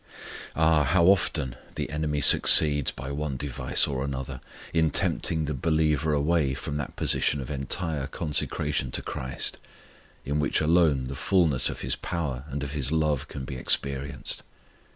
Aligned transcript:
Ah, 0.55 0.83
how 0.83 1.05
often 1.05 1.55
the 1.75 1.91
enemy 1.91 2.21
succeeds, 2.21 2.89
by 2.89 3.11
one 3.11 3.37
device 3.37 3.85
or 3.85 4.03
another, 4.03 4.41
in 4.73 4.89
tempting 4.89 5.45
the 5.45 5.53
believer 5.53 6.11
away 6.11 6.55
from 6.55 6.77
that 6.77 6.95
position 6.95 7.39
of 7.39 7.51
entire 7.51 8.07
consecration 8.07 8.89
to 8.89 9.03
CHRIST 9.03 9.59
in 10.25 10.39
which 10.39 10.59
alone 10.59 11.05
the 11.05 11.13
fulness 11.13 11.69
of 11.69 11.81
His 11.81 11.95
power 11.95 12.45
and 12.49 12.63
of 12.63 12.71
His 12.71 12.91
love 12.91 13.27
can 13.27 13.45
be 13.45 13.57
experienced. 13.57 14.41